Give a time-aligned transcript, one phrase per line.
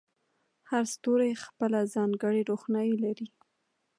[0.69, 3.27] هر ستوری خپله ځانګړې روښنایي لري.